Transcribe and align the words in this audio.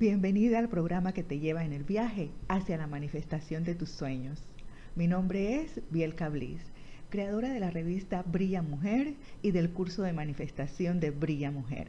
Bienvenida 0.00 0.58
al 0.58 0.70
programa 0.70 1.12
que 1.12 1.22
te 1.22 1.40
lleva 1.40 1.62
en 1.62 1.74
el 1.74 1.84
viaje 1.84 2.30
hacia 2.48 2.78
la 2.78 2.86
manifestación 2.86 3.64
de 3.64 3.74
tus 3.74 3.90
sueños. 3.90 4.40
Mi 4.96 5.06
nombre 5.06 5.60
es 5.60 5.82
Biel 5.90 6.14
Cablis, 6.14 6.62
creadora 7.10 7.50
de 7.50 7.60
la 7.60 7.68
revista 7.68 8.22
Brilla 8.22 8.62
Mujer 8.62 9.12
y 9.42 9.50
del 9.50 9.68
curso 9.68 10.00
de 10.00 10.14
manifestación 10.14 11.00
de 11.00 11.10
Brilla 11.10 11.50
Mujer. 11.50 11.88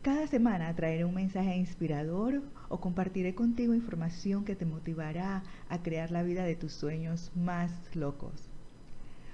Cada 0.00 0.26
semana 0.26 0.74
traeré 0.74 1.04
un 1.04 1.16
mensaje 1.16 1.54
inspirador 1.54 2.40
o 2.70 2.80
compartiré 2.80 3.34
contigo 3.34 3.74
información 3.74 4.46
que 4.46 4.56
te 4.56 4.64
motivará 4.64 5.42
a 5.68 5.82
crear 5.82 6.10
la 6.10 6.22
vida 6.22 6.44
de 6.44 6.56
tus 6.56 6.72
sueños 6.72 7.30
más 7.36 7.70
locos. 7.94 8.48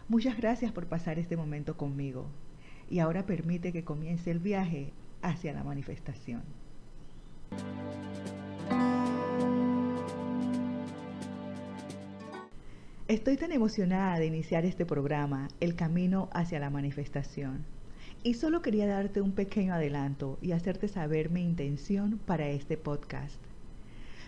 Muchas 0.09 0.37
gracias 0.37 0.73
por 0.73 0.87
pasar 0.87 1.21
este 1.21 1.37
momento 1.37 1.77
conmigo 1.77 2.27
y 2.91 2.99
ahora 2.99 3.25
permite 3.25 3.71
que 3.71 3.85
comience 3.85 4.33
el 4.33 4.41
viaje 4.41 4.93
hacia 5.23 5.53
la 5.53 5.63
manifestación. 5.63 6.43
Estoy 13.07 13.37
tan 13.37 13.53
emocionada 13.53 14.19
de 14.19 14.25
iniciar 14.25 14.65
este 14.65 14.87
programa, 14.87 15.49
El 15.61 15.75
Camino 15.75 16.31
hacia 16.33 16.59
la 16.59 16.71
Manifestación. 16.71 17.67
Y 18.23 18.33
solo 18.33 18.63
quería 18.63 18.87
darte 18.87 19.21
un 19.21 19.33
pequeño 19.33 19.75
adelanto 19.75 20.39
y 20.41 20.53
hacerte 20.53 20.89
saber 20.89 21.29
mi 21.29 21.43
intención 21.43 22.19
para 22.25 22.49
este 22.49 22.79
podcast. 22.79 23.37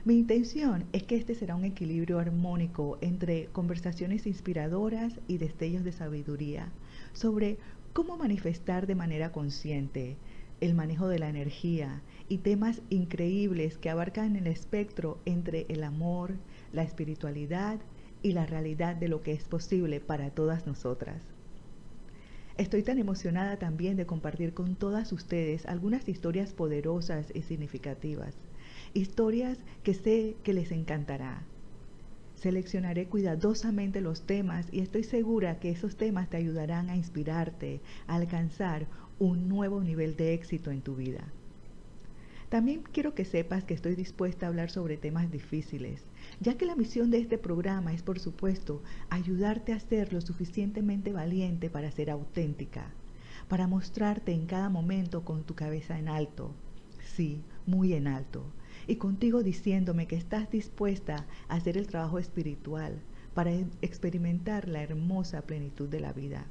Mi 0.05 0.19
intención 0.19 0.85
es 0.93 1.05
que 1.05 1.17
este 1.17 1.35
será 1.35 1.57
un 1.57 1.65
equilibrio 1.65 2.19
armónico 2.19 2.99
entre 3.01 3.47
conversaciones 3.47 4.27
inspiradoras 4.27 5.21
y 5.27 5.39
destellos 5.39 5.83
de 5.83 5.93
sabiduría 5.93 6.69
sobre 7.15 7.57
cómo 7.95 8.19
manifestar 8.19 8.87
de 8.87 8.95
manera 8.95 9.33
consciente, 9.33 10.19
el 10.61 10.75
manejo 10.75 11.09
de 11.09 11.19
la 11.19 11.31
energía 11.31 12.03
y 12.29 12.39
temas 12.39 12.83
increíbles 12.91 13.79
que 13.79 13.89
abarcan 13.89 14.37
el 14.37 14.47
espectro 14.47 15.19
entre 15.25 15.65
el 15.71 15.83
amor, 15.83 16.35
la 16.75 16.83
espiritualidad 16.83 17.81
y 18.27 18.33
la 18.33 18.45
realidad 18.45 18.97
de 18.97 19.09
lo 19.09 19.23
que 19.23 19.33
es 19.33 19.45
posible 19.45 20.01
para 20.01 20.31
todas 20.31 20.67
nosotras. 20.67 21.23
Estoy 22.59 22.83
tan 22.83 22.99
emocionada 22.99 23.59
también 23.59 23.97
de 23.97 24.07
compartir 24.07 24.53
con 24.53 24.75
todas 24.75 25.13
ustedes 25.13 25.65
algunas 25.67 26.09
historias 26.09 26.53
poderosas 26.53 27.31
y 27.35 27.43
significativas, 27.43 28.35
historias 28.95 29.59
que 29.85 29.95
sé 29.95 30.37
que 30.43 30.55
les 30.55 30.73
encantará 30.73 31.47
Seleccionaré 32.37 33.07
cuidadosamente 33.07 34.01
los 34.03 34.27
temas 34.27 34.67
y 34.71 34.81
estoy 34.81 35.05
segura 35.05 35.59
que 35.59 35.71
esos 35.71 35.97
temas 35.97 36.29
te 36.29 36.37
ayudarán 36.37 36.91
a 36.91 36.97
inspirarte, 36.97 37.81
a 38.07 38.17
alcanzar 38.17 38.89
un 39.19 39.49
nuevo 39.49 39.83
nivel 39.83 40.17
de 40.17 40.35
éxito 40.35 40.71
en 40.71 40.83
tu 40.83 40.97
vida. 40.97 41.33
También 42.49 42.83
quiero 42.93 43.15
que 43.15 43.25
sepas 43.25 43.65
que 43.65 43.75
estoy 43.75 43.97
dispuesta 43.97 44.47
a 44.47 44.49
hablar 44.49 44.71
sobre 44.71 44.97
temas 44.97 45.33
difíciles, 45.33 46.05
ya 46.41 46.57
que 46.57 46.65
la 46.65 46.77
misión 46.77 47.11
de 47.11 47.19
este 47.19 47.39
programa 47.39 47.93
es, 47.93 48.03
por 48.03 48.21
supuesto, 48.21 48.83
ayudarte 49.11 49.73
a 49.73 49.81
ser 49.81 50.13
lo 50.13 50.21
suficientemente 50.21 51.13
valiente 51.13 51.71
para 51.71 51.91
ser 51.91 52.09
auténtica, 52.09 52.93
para 53.49 53.67
mostrarte 53.67 54.33
en 54.33 54.47
cada 54.47 54.69
momento 54.69 55.25
con 55.25 55.43
tu 55.43 55.57
cabeza 55.57 55.99
en 55.99 56.09
alto, 56.09 56.55
sí, 57.05 57.43
muy 57.67 57.95
en 57.95 58.07
alto, 58.07 58.45
y 58.87 58.97
contigo 58.97 59.43
diciéndome 59.43 60.07
que 60.07 60.17
estás 60.17 60.49
dispuesta 60.49 61.27
a 61.49 61.57
hacer 61.57 61.77
el 61.77 61.89
trabajo 61.89 62.21
espiritual 62.21 63.01
para 63.35 63.53
experimentar 63.83 64.69
la 64.69 64.83
hermosa 64.83 65.43
plenitud 65.43 65.89
de 65.89 66.01
la 66.01 66.13
vida. 66.13 66.47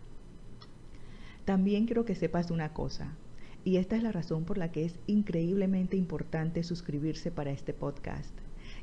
También 1.46 1.86
quiero 1.86 2.04
que 2.04 2.16
sepas 2.16 2.52
una 2.52 2.74
cosa, 2.74 3.16
y 3.66 3.78
esta 3.78 3.98
es 3.98 4.04
la 4.04 4.12
razón 4.12 4.46
por 4.46 4.60
la 4.60 4.72
que 4.72 4.86
es 4.86 5.00
increíblemente 5.08 5.98
importante 5.98 6.64
suscribirse 6.64 7.32
para 7.32 7.50
este 7.50 7.74
podcast, 7.74 8.32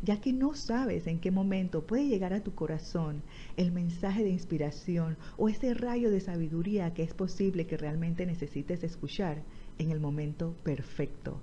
ya 0.02 0.20
que 0.20 0.32
no 0.32 0.54
sabes 0.54 1.06
en 1.06 1.20
qué 1.20 1.30
momento 1.30 1.86
puede 1.86 2.08
llegar 2.08 2.32
a 2.32 2.42
tu 2.42 2.56
corazón 2.56 3.22
el 3.56 3.70
mensaje 3.70 4.24
de 4.24 4.30
inspiración 4.30 5.16
o 5.38 5.48
ese 5.48 5.72
rayo 5.72 6.10
de 6.10 6.20
sabiduría 6.20 6.92
que 6.94 7.04
es 7.04 7.14
posible 7.14 7.64
que 7.68 7.76
realmente 7.76 8.26
necesites 8.26 8.82
escuchar 8.82 9.44
en 9.78 9.92
el 9.92 10.00
momento 10.00 10.56
perfecto. 10.64 11.40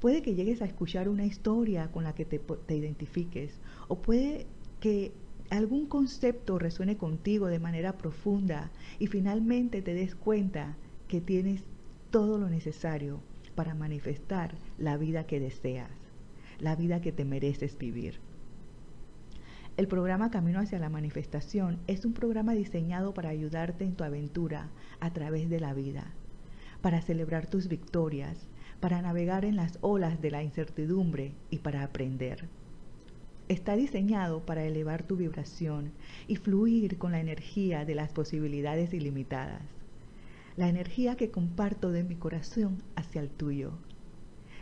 Puede 0.00 0.22
que 0.22 0.34
llegues 0.34 0.62
a 0.62 0.66
escuchar 0.66 1.08
una 1.08 1.26
historia 1.26 1.92
con 1.92 2.02
la 2.02 2.14
que 2.14 2.24
te, 2.24 2.40
identifiques 2.74 3.60
o 3.86 4.02
puede 4.02 4.46
que 4.80 5.12
algún 5.48 5.86
concepto 5.86 6.58
resuene 6.58 6.96
contigo 6.96 7.46
de 7.46 7.60
manera 7.60 7.98
profunda 7.98 8.72
y 8.98 9.06
finalmente 9.06 9.80
te 9.80 9.94
des 9.94 10.16
cuenta 10.16 10.76
que 11.06 11.20
tienes 11.20 11.62
todo 12.10 12.38
lo 12.38 12.48
necesario 12.48 13.20
para 13.54 13.74
manifestar 13.74 14.54
la 14.78 14.96
vida 14.96 15.24
que 15.24 15.38
deseas, 15.38 15.90
la 16.58 16.74
vida 16.74 17.00
que 17.00 17.12
te 17.12 17.24
mereces 17.24 17.78
vivir. 17.78 18.18
El 19.76 19.86
programa 19.86 20.30
Camino 20.30 20.58
hacia 20.58 20.80
la 20.80 20.88
Manifestación 20.88 21.78
es 21.86 22.04
un 22.04 22.12
programa 22.12 22.52
diseñado 22.52 23.14
para 23.14 23.28
ayudarte 23.28 23.84
en 23.84 23.94
tu 23.94 24.04
aventura 24.04 24.68
a 24.98 25.12
través 25.12 25.48
de 25.48 25.60
la 25.60 25.72
vida, 25.72 26.12
para 26.82 27.00
celebrar 27.00 27.46
tus 27.46 27.68
victorias, 27.68 28.48
para 28.80 29.00
navegar 29.02 29.44
en 29.44 29.56
las 29.56 29.78
olas 29.80 30.20
de 30.20 30.32
la 30.32 30.42
incertidumbre 30.42 31.32
y 31.48 31.58
para 31.58 31.84
aprender. 31.84 32.48
Está 33.48 33.76
diseñado 33.76 34.44
para 34.44 34.64
elevar 34.64 35.04
tu 35.04 35.16
vibración 35.16 35.92
y 36.26 36.36
fluir 36.36 36.98
con 36.98 37.12
la 37.12 37.20
energía 37.20 37.84
de 37.84 37.94
las 37.94 38.12
posibilidades 38.12 38.92
ilimitadas, 38.92 39.62
la 40.60 40.68
energía 40.68 41.16
que 41.16 41.30
comparto 41.30 41.90
de 41.90 42.04
mi 42.04 42.16
corazón 42.16 42.82
hacia 42.94 43.22
el 43.22 43.30
tuyo. 43.30 43.78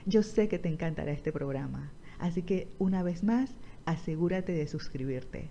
Yo 0.06 0.22
sé 0.22 0.46
que 0.46 0.60
te 0.60 0.68
encantará 0.68 1.10
este 1.10 1.32
programa, 1.32 1.90
así 2.20 2.42
que 2.42 2.68
una 2.78 3.02
vez 3.02 3.24
más, 3.24 3.56
asegúrate 3.84 4.52
de 4.52 4.68
suscribirte. 4.68 5.50